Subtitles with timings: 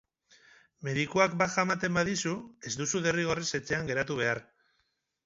[0.85, 2.33] Medikuak baja ematen badizu,
[2.71, 4.43] ez duzu derrigorrez etxean geratu behar.